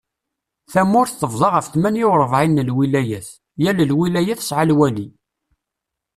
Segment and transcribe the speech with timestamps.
[0.71, 3.29] Tamurt tebḍa ɣef tmanya urebɛin n lwilayat,
[3.63, 5.07] yal lwilaya tesɛa lwali.